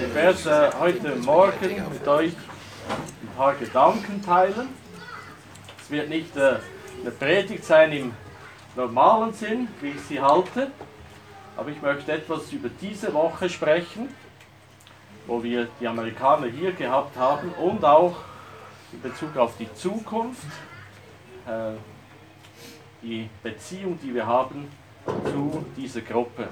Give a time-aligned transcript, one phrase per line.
[0.00, 4.68] Ich werde äh, heute Morgen mit euch ein paar Gedanken teilen.
[5.80, 6.56] Es wird nicht äh,
[7.00, 8.12] eine Predigt sein im
[8.74, 10.72] normalen Sinn, wie ich sie halte,
[11.56, 14.08] aber ich möchte etwas über diese Woche sprechen,
[15.28, 18.16] wo wir die Amerikaner hier gehabt haben und auch
[18.92, 20.46] in Bezug auf die Zukunft,
[21.46, 21.74] äh,
[23.00, 24.68] die Beziehung, die wir haben
[25.24, 26.48] zu dieser Gruppe.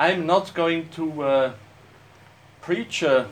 [0.00, 1.52] I'm not going to uh,
[2.62, 3.28] preach a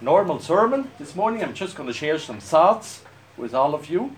[0.00, 1.44] normal sermon this morning.
[1.44, 3.02] I'm just going to share some thoughts
[3.36, 4.16] with all of you.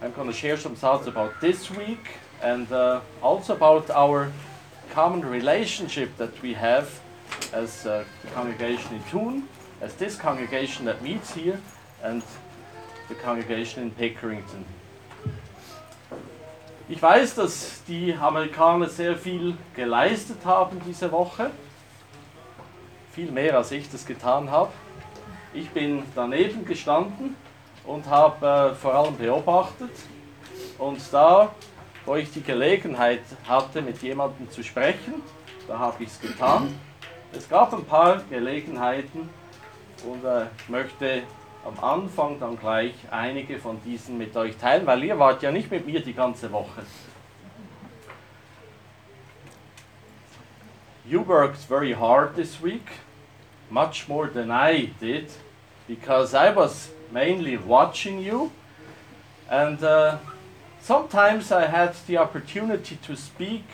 [0.00, 2.06] I'm going to share some thoughts about this week
[2.40, 4.30] and uh, also about our
[4.90, 7.00] common relationship that we have
[7.52, 9.48] as uh, the congregation in Thun,
[9.80, 11.60] as this congregation that meets here,
[12.00, 12.22] and
[13.08, 14.62] the congregation in Pickerington.
[16.94, 21.50] Ich weiß, dass die Amerikaner sehr viel geleistet haben diese Woche.
[23.10, 24.70] Viel mehr als ich das getan habe.
[25.52, 27.34] Ich bin daneben gestanden
[27.82, 29.90] und habe äh, vor allem beobachtet.
[30.78, 31.52] Und da,
[32.06, 35.14] wo ich die Gelegenheit hatte, mit jemandem zu sprechen,
[35.66, 36.78] da habe ich es getan.
[37.32, 39.30] Es gab ein paar Gelegenheiten
[40.08, 41.24] und äh, möchte
[41.64, 45.70] am Anfang dann gleich einige von diesen mit euch teilen, weil ihr wart ja nicht
[45.70, 46.82] mit mir die ganze Woche.
[51.06, 53.00] You worked very hard this week,
[53.70, 55.30] much more than I did,
[55.86, 58.50] because I was mainly watching you,
[59.50, 60.16] and uh,
[60.80, 63.64] sometimes I had the opportunity to speak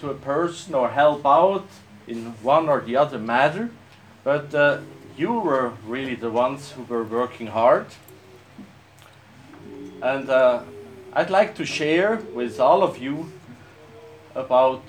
[0.00, 1.66] to a person or help out
[2.06, 3.70] in one or the other matter,
[4.22, 4.78] but uh,
[5.20, 7.86] you were really the ones who were working hard.
[10.00, 10.62] And uh,
[11.12, 13.30] I'd like to share with all of you
[14.34, 14.82] about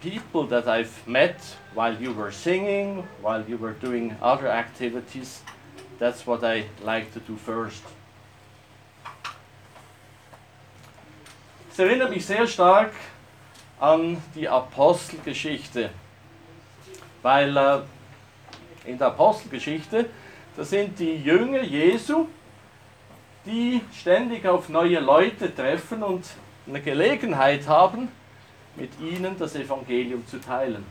[0.00, 1.36] people that I've met
[1.74, 5.42] while you were singing, while you were doing other activities.
[5.98, 7.82] That's what I like to do first.
[11.70, 12.92] Es erinnert mich sehr stark
[13.80, 15.90] an die Apostelgeschichte,
[17.22, 17.80] weil äh,
[18.84, 20.06] in der Apostelgeschichte,
[20.56, 22.26] das sind die Jünger Jesu,
[23.44, 26.24] die ständig auf neue Leute treffen und
[26.66, 28.08] eine Gelegenheit haben,
[28.76, 30.84] mit ihnen das Evangelium zu teilen.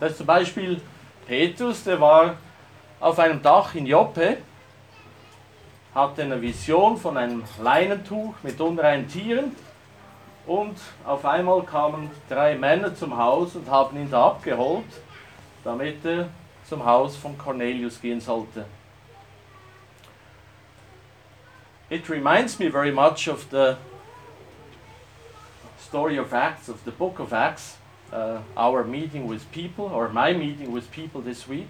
[0.00, 0.80] Das ist zum Beispiel
[1.26, 2.36] Petrus, der war
[3.00, 4.38] auf einem Dach in Joppe,
[5.94, 9.54] hatte eine Vision von einem Leinentuch mit unreinen Tieren
[10.46, 14.84] und auf einmal kamen drei Männer zum Haus und haben ihn da abgeholt,
[15.62, 16.28] damit er
[16.68, 18.66] zum Haus von Cornelius gehen sollte.
[21.90, 23.76] It reminds me very much of the
[25.78, 27.76] story of Acts, of the book of Acts,
[28.12, 31.68] uh, our meeting with people, or my meeting with people this week.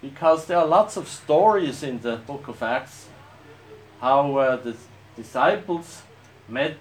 [0.00, 3.08] Because there are lots of stories in the book of Acts
[4.00, 4.76] how uh, the
[5.16, 6.02] disciples
[6.48, 6.78] met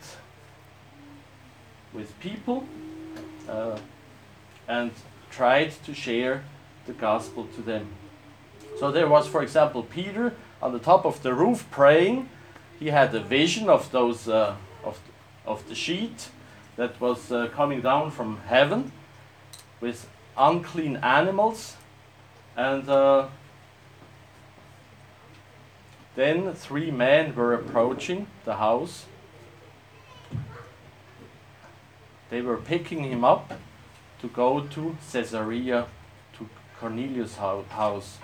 [1.94, 2.64] with people
[3.50, 3.80] uh,
[4.68, 4.92] and
[5.32, 6.44] tried to share
[6.88, 7.88] the gospel to them.
[8.80, 12.30] So there was, for example, Peter on the top of the roof praying.
[12.80, 15.00] He had a vision of those uh, of
[15.46, 16.30] of the sheet
[16.76, 18.92] that was uh, coming down from heaven
[19.82, 21.76] with unclean animals,
[22.56, 23.28] and uh,
[26.16, 29.06] then three men were approaching the house.
[32.30, 33.54] They were picking him up
[34.22, 35.88] to go to Caesarea
[36.80, 38.20] Cornelius Haus.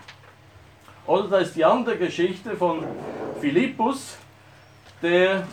[1.06, 2.86] Oder da ist die andere Geschichte von
[3.41, 4.18] Philippus,
[5.02, 5.46] der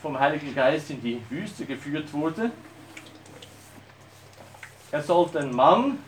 [0.00, 2.50] vom Heiligen Geist in die Wüste geführt wurde.
[4.90, 5.98] Er sollte einen Mann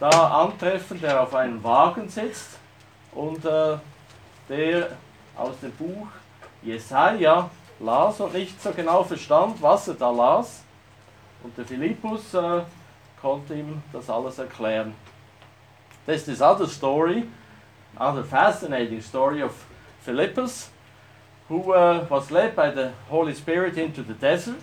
[0.00, 2.58] da antreffen, der auf einem Wagen sitzt
[3.12, 3.76] und äh,
[4.48, 4.96] der
[5.36, 6.06] aus dem Buch
[6.62, 7.50] Jesaja
[7.80, 10.62] las und nicht so genau verstand, was er da las.
[11.42, 12.62] Und der Philippus äh,
[13.24, 14.92] konnte ihm das alles erklären.
[16.04, 17.26] There's this other story,
[17.96, 19.52] other fascinating story of
[20.02, 20.68] Philippus,
[21.48, 24.62] who uh, was led by the Holy Spirit into the desert.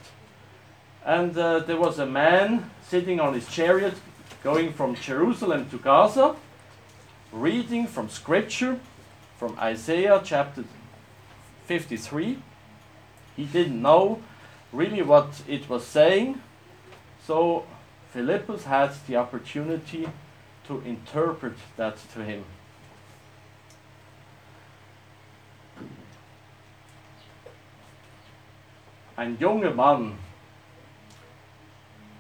[1.04, 3.96] And uh, there was a man sitting on his chariot
[4.44, 6.36] going from Jerusalem to Gaza,
[7.32, 8.78] reading from Scripture,
[9.40, 10.66] from Isaiah chapter
[11.66, 12.38] 53.
[13.36, 14.22] He didn't know
[14.72, 16.40] really what it was saying,
[17.26, 17.66] so
[18.12, 20.08] Philippus had the opportunity
[20.68, 22.44] to interpret that to him.
[29.22, 30.18] ein junger Mann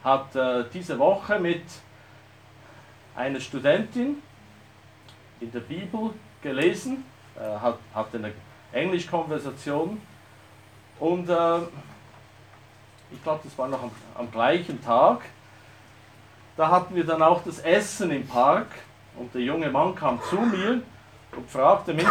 [0.03, 1.63] hat äh, diese Woche mit
[3.15, 4.21] einer Studentin
[5.39, 6.13] in der Bibel
[6.44, 7.03] gelesen,
[7.35, 8.33] äh, hat, hatte eine
[8.71, 9.99] Englischkonversation
[10.99, 11.57] und äh,
[13.11, 15.21] ich glaube, das war noch am, am gleichen Tag.
[16.61, 18.67] Da hatten wir dann auch das Essen im Park
[19.17, 20.83] und der junge Mann kam zu mir
[21.35, 22.05] und fragte mich,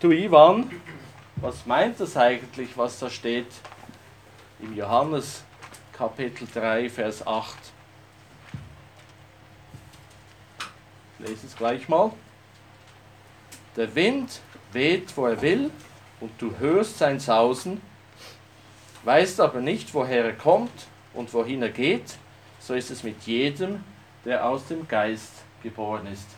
[0.00, 0.72] du Ivan,
[1.36, 3.46] was meint das eigentlich, was da steht
[4.58, 5.44] im Johannes
[5.92, 7.54] Kapitel 3, Vers 8?
[11.20, 12.10] Ich lese es gleich mal.
[13.76, 14.40] Der Wind
[14.72, 15.70] weht, wo er will,
[16.18, 17.80] und du hörst sein Sausen,
[19.04, 22.18] weißt aber nicht, woher er kommt und wohin er geht,
[22.58, 23.84] so ist es mit jedem,
[24.24, 26.28] der aus dem Geist geboren ist.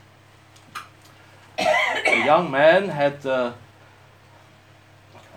[1.59, 3.53] A young man had uh,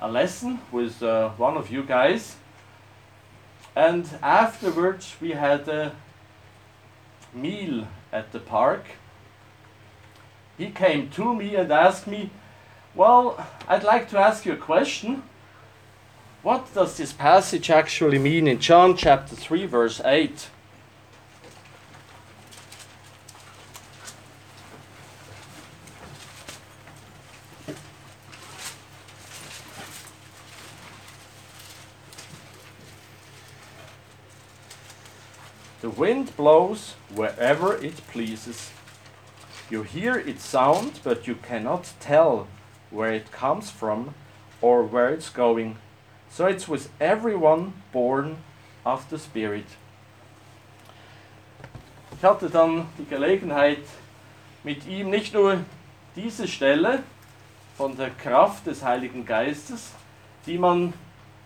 [0.02, 2.36] a lesson with uh, one of you guys,
[3.76, 5.94] and afterwards we had a
[7.34, 8.86] meal at the park.
[10.58, 12.32] He came to me and asked me,
[12.94, 13.38] Well,
[13.68, 15.24] I'd like to ask you a question.
[16.42, 20.48] What does this passage actually mean in John chapter 3, verse 8?
[35.82, 38.72] The wind blows wherever it pleases.
[39.70, 42.48] You hear its sound, but you cannot tell
[42.92, 44.14] where it comes from
[44.62, 45.78] or where it's going.
[46.32, 48.38] So it's with everyone born
[48.86, 49.66] of the Spirit.
[52.18, 53.84] Ich hatte dann die Gelegenheit,
[54.64, 55.60] mit ihm nicht nur
[56.16, 57.04] diese Stelle
[57.78, 59.94] von der Kraft des Heiligen Geistes,
[60.46, 60.94] die man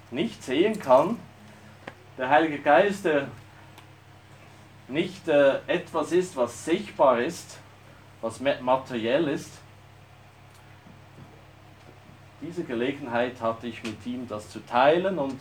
[0.09, 1.19] nicht sehen kann,
[2.17, 3.27] der Heilige Geist, der
[4.87, 7.57] nicht äh, etwas ist, was sichtbar ist,
[8.21, 9.51] was materiell ist,
[12.43, 15.39] diese Gelegenheit hatte ich mit ihm, das zu teilen und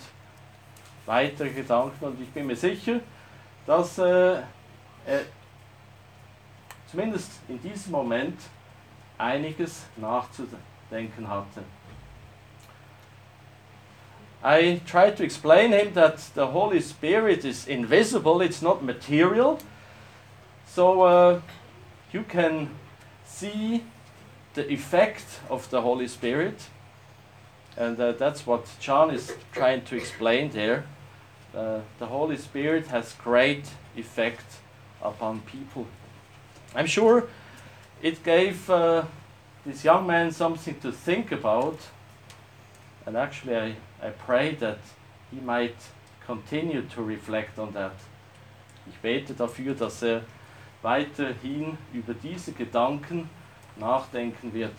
[1.07, 2.05] weitere Gedanken.
[2.05, 3.01] Und ich bin mir sicher,
[3.67, 4.43] dass äh,
[5.07, 5.21] er
[6.91, 8.39] zumindest in diesem Moment
[9.19, 11.63] einiges nachzudenken hatte.
[14.45, 19.59] I tried to explain him that the Holy Spirit is invisible, it's not material.
[20.67, 21.41] So uh,
[22.13, 22.71] you can
[23.25, 23.85] see
[24.55, 26.69] the effect of the Holy Spirit.
[27.77, 30.85] And uh, that's what John is trying to explain there.
[31.55, 33.67] Uh, the Holy Spirit has great
[33.97, 34.45] effect
[35.03, 35.87] upon people.
[36.75, 37.29] I'm sure
[38.03, 39.05] it gave uh,
[39.65, 41.79] this young man something to think about.
[43.07, 44.79] And actually, I, I pray that
[45.31, 45.77] he might
[46.27, 47.95] continue to reflect on that.
[48.89, 50.23] Ich bete dafür, dass er
[50.83, 53.29] weiterhin über diese Gedanken
[53.77, 54.75] nachdenken wird.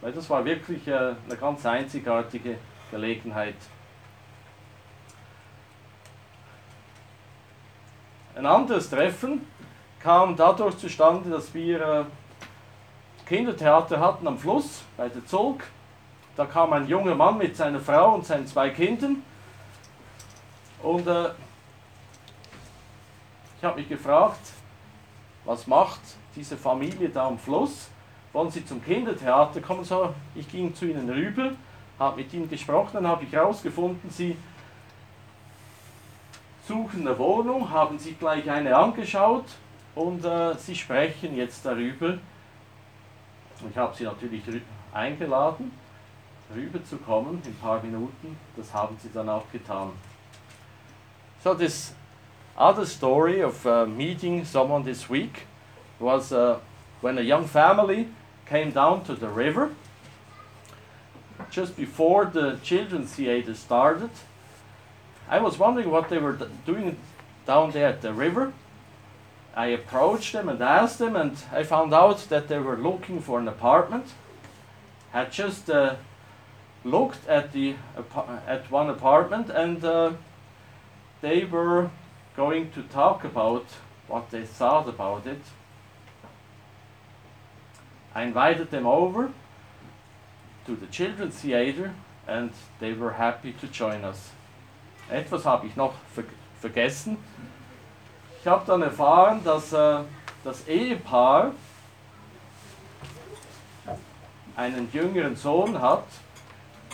[0.00, 2.58] Weil das war wirklich äh, eine ganz einzigartige
[2.90, 3.56] Gelegenheit.
[8.34, 9.46] Ein anderes Treffen
[9.98, 12.04] kam dadurch zustande, dass wir äh,
[13.26, 15.64] Kindertheater hatten am Fluss bei der Zolk.
[16.36, 19.22] Da kam ein junger Mann mit seiner Frau und seinen zwei Kindern.
[20.82, 21.30] Und äh,
[23.58, 24.40] ich habe mich gefragt,
[25.44, 26.00] was macht
[26.34, 27.90] diese Familie da am Fluss?
[28.32, 29.84] Wollen Sie zum Kindertheater kommen?
[29.84, 31.52] So, ich ging zu Ihnen rüber,
[31.98, 34.36] habe mit Ihnen gesprochen, dann habe ich herausgefunden, Sie
[36.66, 39.46] suchen eine Wohnung, haben sich gleich eine angeschaut
[39.94, 42.18] und äh, Sie sprechen jetzt darüber.
[43.68, 44.42] Ich habe Sie natürlich
[44.92, 45.72] eingeladen,
[46.54, 48.38] rüber zu kommen in ein paar Minuten.
[48.56, 49.90] Das haben Sie dann auch getan.
[51.42, 51.94] So this
[52.56, 55.46] other story of uh, meeting someone this week
[55.98, 56.58] was uh,
[57.00, 58.06] when a young family
[58.50, 59.70] came down to the river
[61.50, 64.10] just before the children's theater started.
[65.28, 66.98] I was wondering what they were doing
[67.46, 68.52] down there at the river.
[69.54, 73.38] I approached them and asked them, and I found out that they were looking for
[73.38, 74.06] an apartment.
[75.12, 75.96] Had just uh,
[76.84, 77.76] looked at the
[78.46, 80.12] at one apartment, and uh,
[81.20, 81.90] they were
[82.36, 83.66] going to talk about
[84.08, 85.42] what they thought about it.
[88.14, 89.30] I invited them over
[90.66, 91.92] to the Children's Theater
[92.26, 92.50] and
[92.80, 94.30] they were happy to join us.
[95.10, 96.24] Etwas habe ich noch ver
[96.60, 97.16] vergessen.
[98.40, 100.00] Ich habe dann erfahren, dass äh,
[100.44, 101.52] das Ehepaar
[104.56, 106.04] einen jüngeren Sohn hat,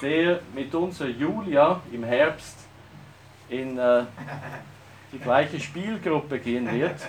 [0.00, 2.56] der mit unserer Julia im Herbst
[3.48, 4.04] in äh,
[5.12, 7.00] die gleiche Spielgruppe gehen wird.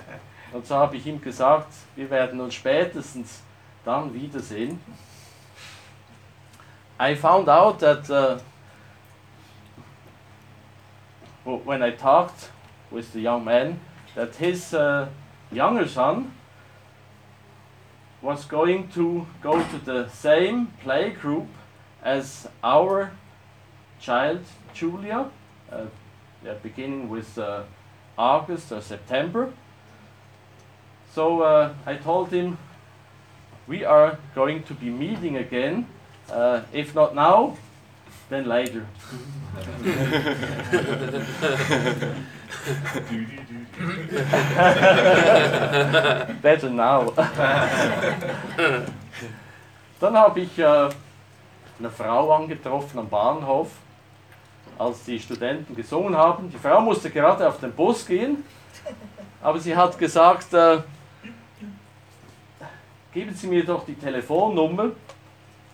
[0.51, 3.41] Und so habe ich ihm gesagt, wir werden uns spätestens
[3.87, 4.79] dann wiedersehen.
[6.99, 8.39] I found out that uh,
[11.45, 12.49] when I talked
[12.91, 13.79] with the young man,
[14.15, 15.07] that his uh,
[15.51, 16.33] younger son
[18.21, 21.47] was going to go to the same play group
[22.03, 23.11] as our
[24.01, 24.41] child
[24.73, 25.29] Julia.
[25.71, 25.85] Uh,
[26.43, 27.63] they're beginning with uh,
[28.17, 29.53] August or September.
[31.13, 32.57] So uh, I told him
[33.67, 35.85] we are going to be meeting again,
[36.31, 37.55] uh, if not now,
[38.29, 38.85] then later.
[46.41, 47.11] Better now.
[49.99, 50.89] Dann habe ich äh,
[51.79, 53.69] eine Frau angetroffen am Bahnhof,
[54.77, 56.51] als die Studenten gesungen haben.
[56.51, 58.43] Die Frau musste gerade auf den Bus gehen,
[59.41, 60.77] aber sie hat gesagt, äh,
[63.17, 64.91] geben Sie mir doch die Telefonnummer,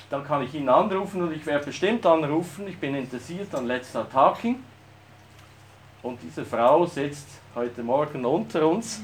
[0.09, 2.65] dann kann ich Ihnen anrufen und ich werde bestimmt anrufen.
[2.69, 4.63] Ich bin interessiert an Let's Start Talking.
[6.01, 9.01] Und diese Frau sitzt heute Morgen unter uns.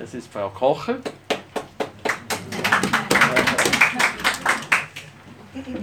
[0.00, 0.98] Es ist Frau Kocher.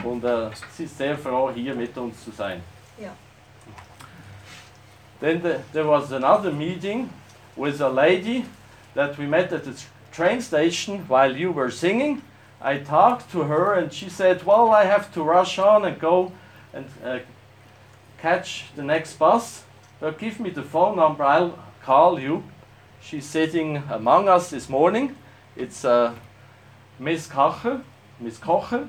[0.06, 2.64] Und äh, sie ist sehr froh, hier mit uns zu sein.
[2.98, 3.12] Ja.
[5.20, 7.10] Then the, there was another meeting
[7.58, 8.46] with a lady
[8.96, 9.74] that we met at the
[10.12, 12.22] train station while you were singing.
[12.62, 16.32] I talked to her and she said, Well, I have to rush on and go
[16.74, 17.20] and uh,
[18.18, 19.64] catch the next bus.
[20.00, 22.44] But give me the phone number, I'll call you.
[23.02, 25.16] She's sitting among us this morning.
[25.56, 26.14] It's uh,
[27.00, 27.82] Miss Kocher,
[28.20, 28.88] Miss Kocher,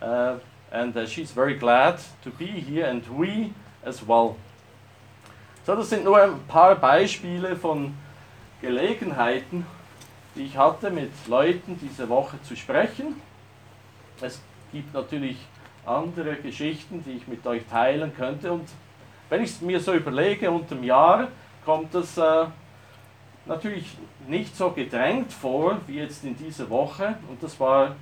[0.00, 0.38] uh,
[0.70, 3.52] and uh, she's very glad to be here and we
[3.84, 4.36] as well.
[5.64, 7.94] So, das sind nur ein paar Beispiele von
[8.60, 9.64] Gelegenheiten,
[10.34, 13.20] die ich hatte, mit Leuten diese Woche zu sprechen.
[14.20, 14.40] Es
[14.72, 15.36] gibt natürlich
[15.84, 18.52] andere Geschichten, die ich mit euch teilen könnte.
[18.52, 18.68] Und
[19.28, 21.28] wenn ich es mir so überlege, unter dem Jahr
[21.64, 22.46] kommt es äh,
[23.46, 23.96] natürlich
[24.28, 27.16] nicht so gedrängt vor wie jetzt in dieser Woche.
[27.28, 27.96] Und das war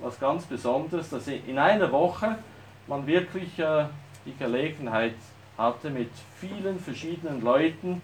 [0.00, 2.38] was ganz Besonderes, dass in einer Woche
[2.86, 3.84] man wirklich äh,
[4.24, 5.14] die Gelegenheit
[5.58, 6.10] hatte, mit
[6.40, 8.00] vielen verschiedenen Leuten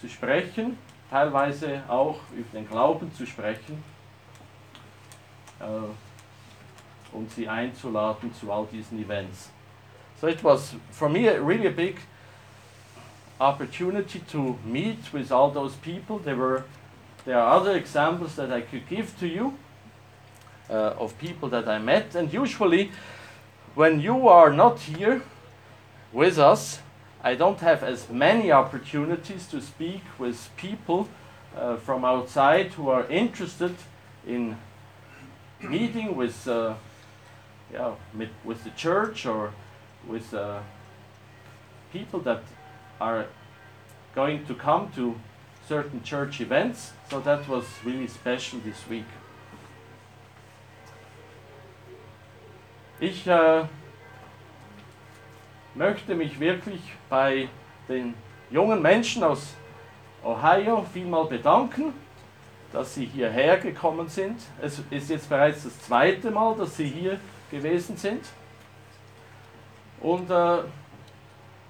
[0.00, 0.76] zu sprechen,
[1.10, 3.82] teilweise auch über den Glauben zu sprechen
[5.58, 9.50] äh, und sie einzuladen zu all diesen Events.
[10.20, 11.96] So it was for me really a big
[13.40, 16.18] opportunity to meet with all those people.
[16.18, 16.64] There were
[17.24, 19.54] there are other examples that I could give to you
[20.70, 22.92] uh, of people that I met, and usually
[23.74, 25.22] when you are not here
[26.12, 26.80] with us,
[27.22, 31.08] I don't have as many opportunities to speak with people
[31.56, 33.74] uh, from outside who are interested
[34.26, 34.56] in
[35.60, 36.74] meeting with, uh,
[37.72, 37.92] yeah,
[38.44, 39.52] with, the church or
[40.06, 40.60] with uh,
[41.92, 42.42] people that
[43.00, 43.26] are
[44.14, 45.20] going to come to
[45.68, 46.92] certain church events.
[47.10, 49.06] So that was really special this week.
[53.02, 53.64] Ich äh,
[55.74, 57.48] möchte mich wirklich bei
[57.88, 58.14] den
[58.50, 59.54] jungen Menschen aus
[60.22, 61.94] Ohio vielmal bedanken,
[62.72, 64.40] dass sie hierher gekommen sind.
[64.60, 67.18] Es ist jetzt bereits das zweite Mal, dass sie hier
[67.50, 68.24] gewesen sind.
[70.00, 70.58] Und äh,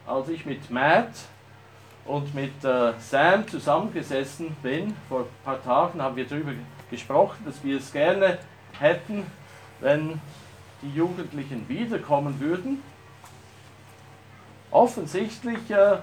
[0.06, 1.12] als ich mit Matt
[2.04, 6.52] und mit äh, Sam zusammengesessen bin, vor ein paar Tagen haben wir darüber
[6.90, 8.38] gesprochen, dass wir es gerne
[8.78, 9.24] hätten,
[9.80, 10.20] wenn
[10.82, 12.82] die Jugendlichen wiederkommen würden.
[14.70, 15.98] Offensichtlich äh,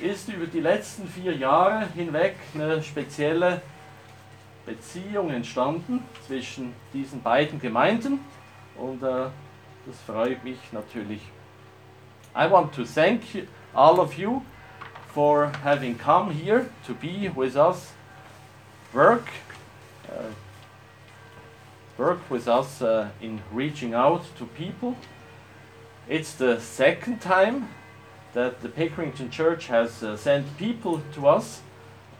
[0.00, 3.62] ist über die letzten vier Jahre hinweg eine spezielle
[4.66, 8.20] Beziehung entstanden zwischen diesen beiden Gemeinden
[8.76, 9.26] und äh,
[9.86, 11.20] das freut mich natürlich.
[12.34, 13.22] I want to thank
[13.74, 14.42] all of you
[15.12, 17.92] for having come here to be with us,
[18.94, 19.28] work,
[20.08, 20.30] uh,
[21.98, 24.96] work with us uh, in reaching out to people.
[26.08, 27.68] It's the second time
[28.32, 31.60] that the Pickerington Church has uh, sent people to us,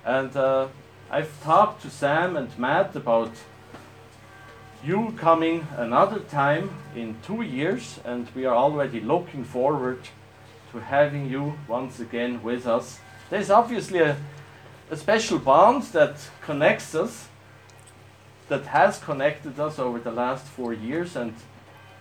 [0.05, 0.69] and uh,
[1.11, 3.33] I've talked to Sam and Matt about
[4.85, 10.01] you coming another time in two years, and we are already looking forward
[10.73, 12.99] to having you once again with us.
[13.31, 14.17] There's obviously a,
[14.91, 17.29] a special bond that connects us,
[18.49, 21.35] that has connected us over the last four years, and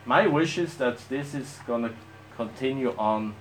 [0.06, 1.94] my wish is that this is going to
[2.36, 3.36] continue on.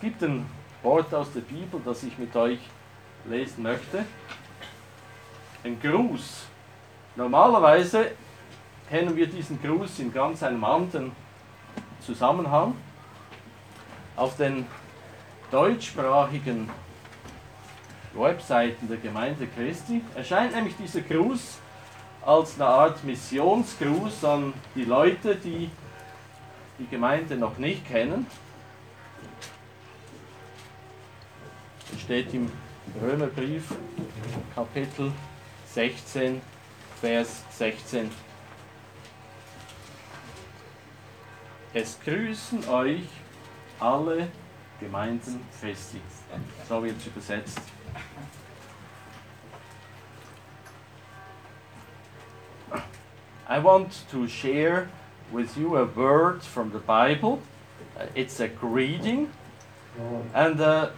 [0.00, 0.46] Es gibt ein
[0.82, 2.58] Wort aus der Bibel, das ich mit euch
[3.26, 4.06] lesen möchte.
[5.62, 6.46] Ein Gruß.
[7.16, 8.12] Normalerweise
[8.88, 11.12] kennen wir diesen Gruß in ganz einem anderen
[12.00, 12.76] Zusammenhang.
[14.16, 14.66] Auf den
[15.50, 16.70] deutschsprachigen
[18.14, 21.58] Webseiten der Gemeinde Christi erscheint nämlich dieser Gruß
[22.24, 25.68] als eine Art Missionsgruß an die Leute, die
[26.78, 28.26] die Gemeinde noch nicht kennen.
[32.10, 32.50] Steht im
[33.00, 33.72] Römerbrief
[34.52, 35.12] Kapitel
[35.66, 36.42] 16,
[37.00, 38.10] Vers 16.
[41.72, 43.02] Es grüßen euch
[43.78, 44.26] alle
[44.80, 46.00] Gemeinden Christi.
[46.68, 47.60] So wird es übersetzt.
[53.48, 54.88] I want to share
[55.30, 57.38] with you a word from the Bible.
[57.96, 59.28] Uh, it's a greeting.
[60.34, 60.88] And uh,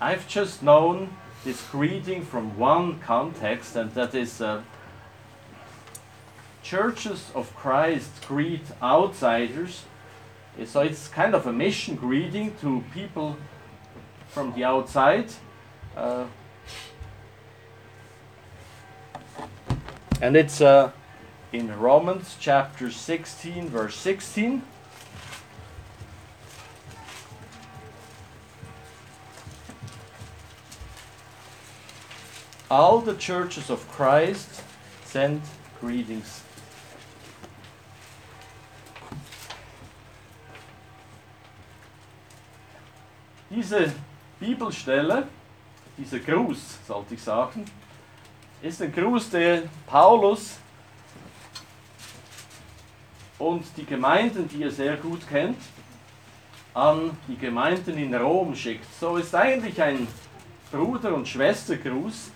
[0.00, 4.62] I've just known this greeting from one context, and that is uh,
[6.62, 9.82] churches of Christ greet outsiders.
[10.66, 13.36] So it's kind of a mission greeting to people
[14.28, 15.32] from the outside.
[15.96, 16.26] Uh,
[20.20, 20.92] and it's uh,
[21.52, 24.62] in Romans chapter 16, verse 16.
[32.70, 34.62] All the churches of Christ
[35.06, 35.40] send
[35.80, 36.42] greetings.
[43.48, 43.90] Diese
[44.38, 45.26] Bibelstelle,
[45.96, 47.64] dieser Gruß, sollte ich sagen,
[48.60, 50.58] ist ein Gruß, den Paulus
[53.38, 55.56] und die Gemeinden, die er sehr gut kennt,
[56.74, 58.84] an die Gemeinden in Rom schickt.
[59.00, 60.06] So ist eigentlich ein
[60.70, 62.30] Bruder- und Schwestergruß,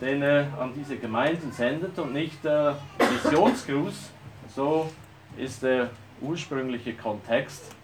[0.00, 4.10] den er an diese Gemeinden sendet und nicht der Missionsgruß.
[4.54, 4.90] So
[5.36, 7.74] ist der ursprüngliche Kontext.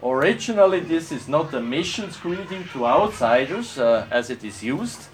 [0.00, 5.08] Originally, this is not a missions greeting to outsiders uh, as it is used,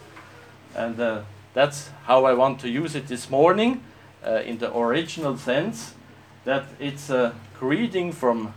[0.75, 1.21] and uh,
[1.53, 3.83] that's how I want to use it this morning
[4.27, 5.95] uh, in the original sense
[6.47, 8.55] that it's a greeting from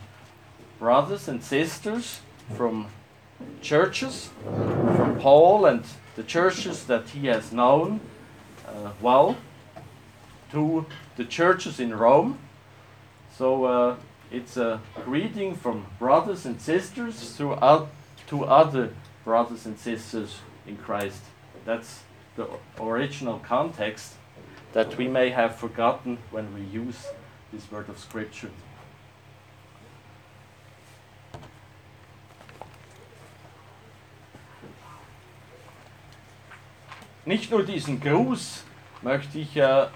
[0.78, 2.20] brothers and sisters
[2.56, 2.86] from
[3.60, 5.84] churches, from Paul and
[6.16, 8.00] the churches that he has known
[8.66, 9.36] uh, well,
[10.50, 12.38] to the churches in Rome.
[13.36, 13.96] So uh,
[14.30, 18.90] it's a greeting from brothers and sisters to, other
[19.24, 21.22] brothers and sisters in Christ.
[21.64, 22.00] That's
[22.36, 22.48] the
[22.80, 24.14] original context
[24.72, 27.06] that we may have forgotten when we use
[27.52, 28.50] this word of Scripture.
[37.24, 38.64] Nicht nur diesen Gruß
[39.00, 39.86] möchte ich äh,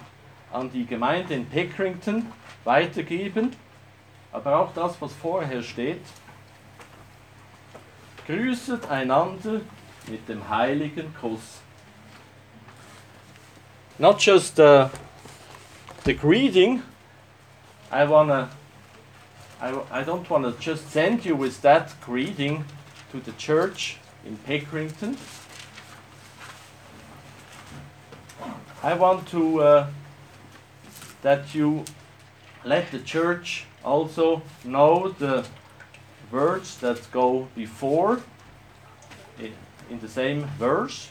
[0.52, 2.32] an die Gemeinde in Pickerington
[2.64, 3.54] weitergeben,
[4.32, 6.02] aber auch das, was vorher steht.
[8.26, 9.60] Grüßet einander
[10.08, 11.60] mit dem heiligen Kuss.
[13.98, 14.88] Not just uh,
[16.04, 16.82] the greeting,
[17.90, 18.50] I wanna,
[19.60, 22.64] I, I don't wanna just send you with that greeting
[23.10, 25.16] to the church in Pickerington.
[28.86, 29.86] I want to uh,
[31.22, 31.84] that you
[32.64, 35.44] let the church also know the
[36.30, 38.20] words that go before
[39.90, 41.08] in the same verse.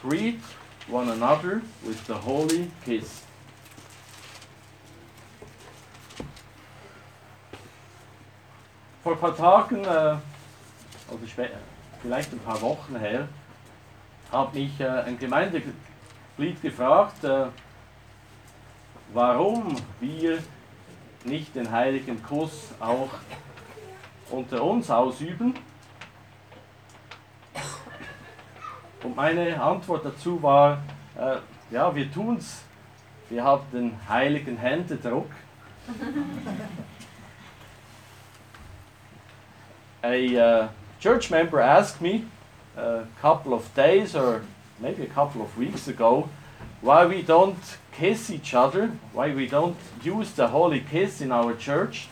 [0.00, 0.38] Greet
[0.86, 3.24] one another with the holy kiss.
[9.02, 10.16] Vor ein paar Tagen, äh,
[11.26, 11.50] spä-
[12.02, 13.26] vielleicht ein paar Wochen her,
[14.30, 15.18] hat mich äh, ein
[16.36, 17.46] Gemeindeglied gefragt, äh,
[19.12, 20.38] warum wir
[21.24, 23.08] nicht den heiligen Kuss auch
[24.30, 25.54] unter uns ausüben.
[29.02, 30.82] Und meine Antwort dazu war,
[31.16, 31.36] äh,
[31.70, 32.62] ja, wir tun's.
[33.30, 35.30] Wir haben den heiligen Händedruck.
[40.02, 40.68] A uh,
[41.00, 42.24] church member asked me
[42.76, 44.42] a couple of days or
[44.80, 46.28] maybe a couple of weeks ago
[46.80, 51.54] why we don't kiss each other, why we don't use the holy kiss in our
[51.54, 52.08] church.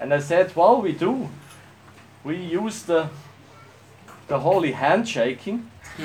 [0.00, 1.28] And I said, well, we do.
[2.24, 3.08] We use the
[4.28, 5.70] the holy handshaking.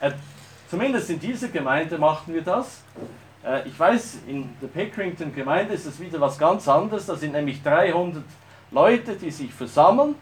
[0.00, 0.12] äh,
[0.70, 2.82] zumindest in dieser Gemeinde machen wir das.
[3.44, 7.06] Äh, ich weiß, in der Pickerington Gemeinde ist es wieder was ganz anderes.
[7.06, 8.22] Da sind nämlich 300
[8.70, 10.14] Leute, die sich versammeln.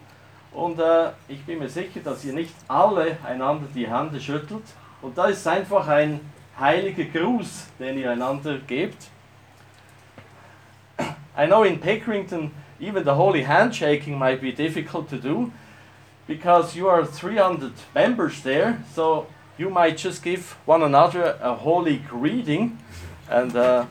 [0.57, 4.65] Und äh, ich bin mir sicher, dass ihr nicht alle einander die Hände schüttelt.
[5.03, 6.21] Und da ist einfach ein
[6.59, 9.09] heiliger Gruß, den ihr einander gebt.
[11.37, 15.53] I know in Pickerington, even the holy handshaking might be difficult to do
[16.27, 19.27] because you are 300 members there, so
[19.59, 22.79] you might just give one another a holy greeting
[23.29, 23.85] and uh,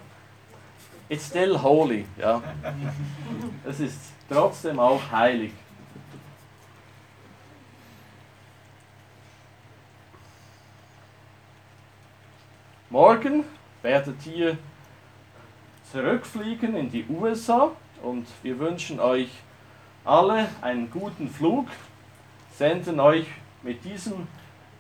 [1.10, 2.08] it's still holy.
[2.17, 2.41] Ja.
[3.67, 5.51] Es ist trotzdem auch heilig.
[12.96, 13.44] Morgen
[13.82, 14.58] werdet ihr
[15.92, 19.28] zurückfliegen in die USA und wir wünschen euch
[20.06, 21.68] alle einen guten Flug,
[22.54, 23.28] senden euch
[23.64, 24.30] mit diesem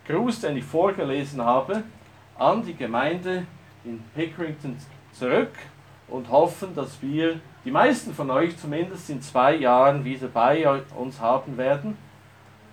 [0.07, 1.83] Gruß, den ich vorgelesen habe,
[2.39, 3.45] an die Gemeinde
[3.83, 4.77] in Pickerington
[5.11, 5.51] zurück
[6.07, 11.19] und hoffen, dass wir, die meisten von euch zumindest in zwei Jahren wieder bei uns
[11.19, 11.97] haben werden,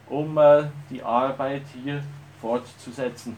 [0.08, 2.00] um äh, die Arbeit hier
[2.40, 3.36] fortzusetzen.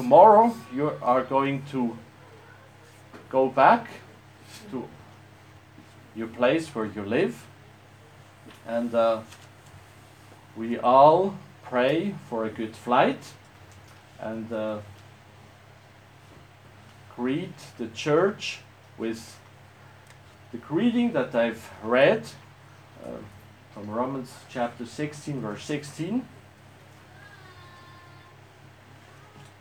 [0.00, 1.94] Tomorrow you are going to
[3.28, 3.86] go back
[4.70, 4.88] to
[6.16, 7.46] your place where you live.
[8.66, 9.20] And uh,
[10.56, 13.22] we all pray for a good flight
[14.18, 14.78] and uh,
[17.14, 18.60] greet the church
[18.96, 19.38] with
[20.50, 22.22] the greeting that I've read
[23.04, 23.20] uh,
[23.74, 26.26] from Romans chapter 16 verse 16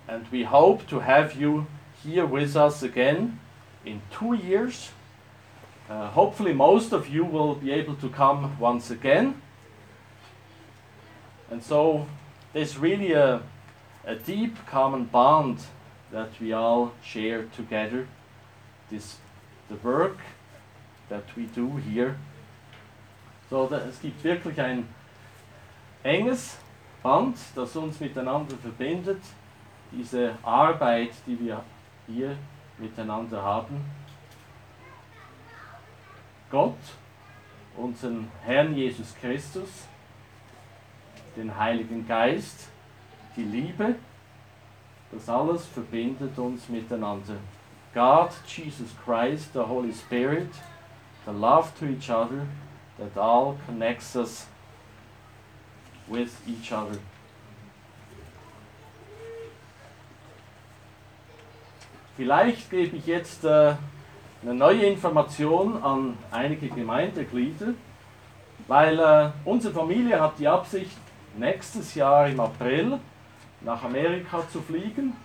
[0.09, 1.67] and we hope to have you
[2.03, 3.39] here with us again
[3.85, 4.89] in two years.
[5.87, 9.39] Uh, hopefully, most of you will be able to come once again.
[11.51, 12.07] And so,
[12.53, 13.41] there's really a,
[14.03, 15.59] a deep common bond
[16.11, 18.07] that we all share together.
[18.89, 19.17] This,
[19.67, 20.17] the work
[21.09, 22.17] that we do here.
[23.49, 24.87] So, da, es gibt wirklich ein
[26.03, 26.57] enges
[27.01, 29.21] Band, das uns miteinander verbindet.
[29.91, 31.63] Diese Arbeit, die wir
[32.07, 32.35] hier
[32.77, 33.83] miteinander haben.
[36.49, 36.77] Gott,
[37.77, 39.85] unseren Herrn Jesus Christus,
[41.35, 42.69] den Heiligen Geist,
[43.35, 43.95] die Liebe,
[45.11, 47.37] das alles verbindet uns miteinander.
[47.93, 50.49] God, Jesus Christ, the Holy Spirit,
[51.25, 52.45] the love to each other,
[52.97, 54.47] that all connects us
[56.07, 56.99] with each other.
[62.19, 63.75] Vielleicht gebe ich jetzt äh,
[64.41, 67.67] eine neue Information an einige Gemeindeglieder,
[68.67, 70.97] weil äh, unsere Familie hat die Absicht,
[71.37, 72.99] nächstes Jahr im April
[73.61, 75.15] nach Amerika zu fliegen.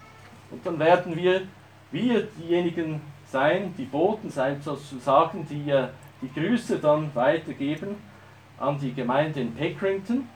[0.52, 1.42] Und dann werden wir,
[1.90, 5.88] wir diejenigen sein, die Boten sein sozusagen, die äh,
[6.22, 7.96] die Grüße dann weitergeben
[8.60, 10.28] an die Gemeinde in Pickerington,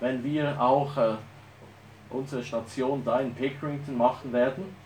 [0.00, 1.16] wenn wir auch äh,
[2.08, 4.85] unsere Station da in Pickerington machen werden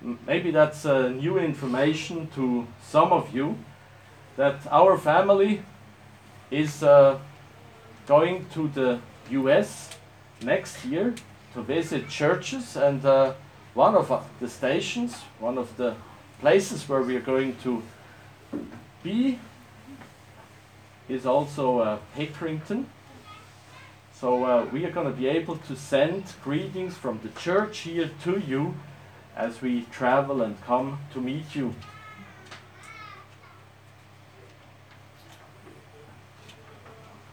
[0.00, 3.56] maybe that's uh, new information to some of you
[4.36, 5.62] that our family
[6.50, 7.18] is uh,
[8.06, 9.90] going to the US
[10.42, 11.14] next year
[11.54, 13.32] to visit churches and uh,
[13.74, 15.94] one of uh, the stations, one of the
[16.40, 17.82] places where we are going to
[19.02, 19.38] be
[21.08, 22.84] is also Pickerington.
[24.12, 28.10] So uh, we are going to be able to send greetings from the church here
[28.24, 28.74] to you
[29.38, 31.72] as we travel and come to meet you.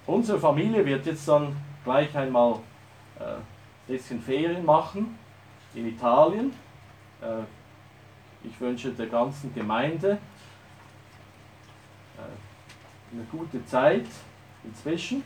[0.05, 2.59] Unsere Familie wird jetzt dann gleich einmal
[3.19, 5.17] ein äh, bisschen Ferien machen
[5.73, 6.53] in Italien.
[7.21, 7.41] Äh,
[8.47, 10.19] ich wünsche der ganzen Gemeinde
[12.17, 14.05] äh, eine gute Zeit
[14.63, 15.23] inzwischen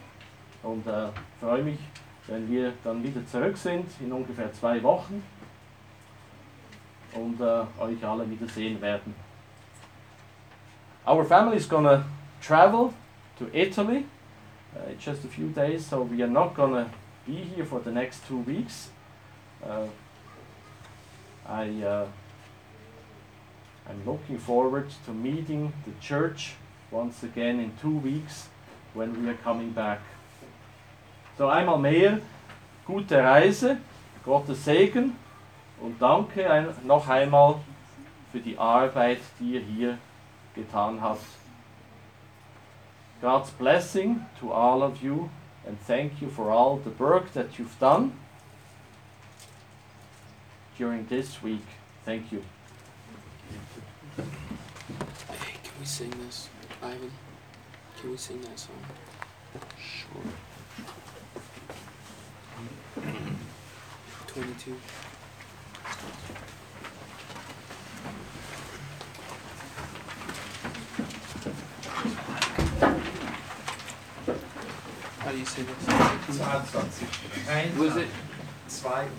[0.64, 1.10] und äh,
[1.42, 1.80] freue mich,
[2.28, 5.22] wenn wir dann wieder zurück sind in ungefähr zwei Wochen
[7.14, 9.14] und äh, euch alle wiedersehen werden.
[11.06, 12.04] Our family is gonna
[12.42, 12.94] travel
[13.38, 14.06] to Italy
[14.76, 16.90] uh, in just a few days, so we are not gonna
[17.26, 18.90] be here for the next two weeks.
[19.64, 19.88] Uh,
[21.48, 22.06] I uh,
[23.90, 26.54] I'm looking forward to meeting the church
[26.92, 28.50] once again in two weeks
[28.94, 30.00] when we are coming back.
[31.38, 32.20] So einmal mehr,
[32.86, 33.78] gute Reise,
[34.24, 35.16] Gottes Segen
[35.82, 37.56] und danke ein, noch einmal
[38.32, 39.98] für die Arbeit, die ihr hier
[40.56, 41.26] getan habt.
[43.22, 45.30] God's blessing to all of you
[45.68, 48.14] and thank you for all the work that you've done
[50.78, 51.66] during this week.
[52.06, 52.42] Thank you.
[54.18, 56.50] Hey, can we sing this,
[56.82, 57.12] Ivan?
[58.00, 58.76] Can we sing that song?
[59.78, 60.24] Sure.
[64.28, 64.76] Twenty-two.
[75.20, 76.38] How do you say this?
[76.38, 77.46] 22.
[77.48, 78.08] Nein, Was it
[78.82, 79.12] 22.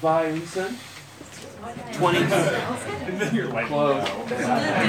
[0.00, 0.74] by we said?
[1.92, 2.24] Twenty.
[3.66, 4.08] Close.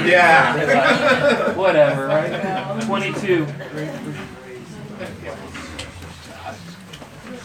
[0.06, 1.52] Yeah.
[1.54, 2.82] Whatever, right?
[2.82, 3.46] Twenty-two.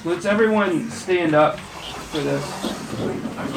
[0.06, 2.44] Let's everyone stand up for this.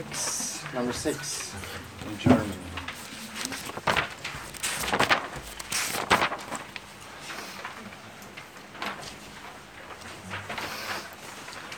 [0.00, 1.54] six, number six,
[2.06, 2.52] in Germany.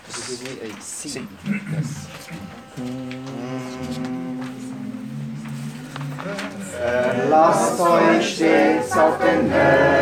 [0.06, 1.08] This is a C.
[1.08, 1.28] C.
[1.72, 2.08] Yes.
[7.28, 10.01] Lasst euch stets auf den Welt.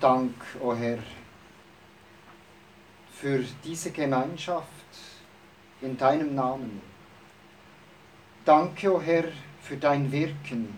[0.00, 0.98] Dank, o oh Herr,
[3.12, 4.68] für diese Gemeinschaft
[5.80, 6.80] in deinem Namen.
[8.44, 9.24] Danke, o oh Herr,
[9.60, 10.74] für dein Wirken,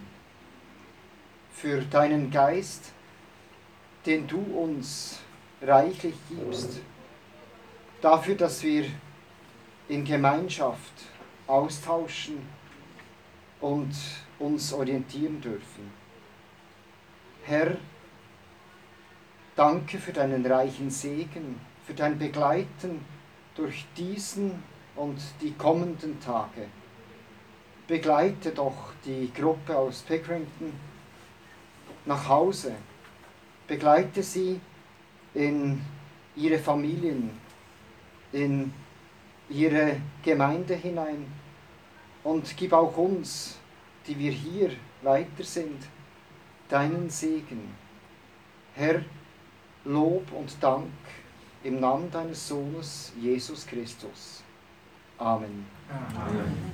[1.53, 2.93] für deinen Geist,
[4.07, 5.21] den du uns
[5.61, 6.81] reichlich gibst,
[8.01, 8.87] dafür, dass wir
[9.89, 10.93] in Gemeinschaft
[11.47, 12.49] austauschen
[13.61, 13.95] und
[14.39, 15.93] uns orientieren dürfen.
[17.45, 17.77] Herr,
[19.61, 23.05] danke für deinen reichen Segen, für dein Begleiten
[23.55, 24.63] durch diesen
[24.97, 26.67] und die kommenden Tage.
[27.87, 30.73] Begleite doch die Gruppe aus Pickerington
[32.07, 32.75] nach Hause.
[33.67, 34.59] Begleite sie
[35.35, 35.83] in
[36.37, 37.29] ihre Familien,
[38.33, 38.73] in
[39.51, 41.31] ihre Gemeinde hinein
[42.25, 43.59] und gib auch uns,
[44.07, 44.71] die wir hier
[45.03, 45.83] weiter sind,
[46.71, 47.75] deinen Segen.
[48.75, 49.03] Herr,
[49.85, 50.91] Lob und Dank
[51.65, 54.43] im Namen deines Sohnes Jesus Christus.
[55.19, 55.67] Amen.
[55.89, 56.73] Amen.